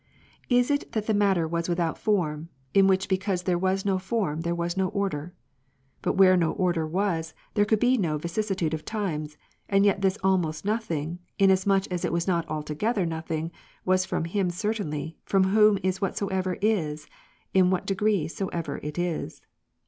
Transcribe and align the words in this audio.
Is 0.49 0.71
it 0.71 0.93
that 0.93 1.05
the 1.05 1.13
matter 1.13 1.47
was 1.47 1.69
without 1.69 1.95
form, 1.95 2.49
in 2.73 2.87
which 2.87 3.07
because 3.07 3.43
there 3.43 3.59
was 3.59 3.85
no 3.85 3.99
form, 3.99 4.41
there 4.41 4.55
was 4.55 4.75
no 4.75 4.87
order. 4.87 5.31
But 6.01 6.13
where 6.17 6.35
no 6.35 6.53
order 6.53 6.87
was, 6.87 7.35
there 7.53 7.65
could 7.65 7.79
be 7.79 7.99
no 7.99 8.17
vicissitude 8.17 8.73
of 8.73 8.83
times: 8.83 9.37
and 9.69 9.85
yet 9.85 10.01
this 10.01 10.17
* 10.21 10.23
almost 10.23 10.65
nothing,' 10.65 11.19
inasmuch 11.37 11.85
as 11.91 12.03
it 12.03 12.11
was 12.11 12.27
not 12.27 12.49
altogether 12.49 13.05
nothing, 13.05 13.51
was 13.85 14.03
from 14.03 14.25
Him 14.25 14.49
certainly, 14.49 15.17
from 15.23 15.43
Whom 15.43 15.77
is 15.83 16.01
whatsoever 16.01 16.57
is, 16.63 17.05
in 17.53 17.69
what 17.69 17.85
degree 17.85 18.27
soever 18.27 18.79
it 18.81 18.97
is." 18.97 19.43